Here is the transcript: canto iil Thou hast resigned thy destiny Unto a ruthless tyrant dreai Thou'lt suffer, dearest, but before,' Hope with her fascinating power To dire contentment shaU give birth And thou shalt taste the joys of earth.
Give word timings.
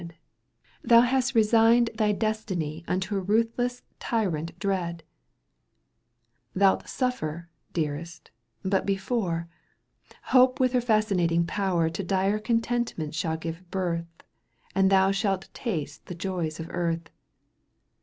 canto 0.01 0.15
iil 0.15 0.19
Thou 0.83 1.01
hast 1.01 1.35
resigned 1.35 1.91
thy 1.93 2.11
destiny 2.11 2.83
Unto 2.87 3.15
a 3.15 3.19
ruthless 3.19 3.83
tyrant 3.99 4.57
dreai 4.57 5.01
Thou'lt 6.55 6.89
suffer, 6.89 7.49
dearest, 7.71 8.31
but 8.63 8.83
before,' 8.83 9.47
Hope 10.33 10.59
with 10.59 10.73
her 10.73 10.81
fascinating 10.81 11.45
power 11.45 11.87
To 11.87 12.03
dire 12.03 12.39
contentment 12.39 13.13
shaU 13.13 13.35
give 13.37 13.69
birth 13.69 14.23
And 14.73 14.89
thou 14.89 15.11
shalt 15.11 15.49
taste 15.53 16.07
the 16.07 16.15
joys 16.15 16.59
of 16.59 16.65
earth. 16.71 17.11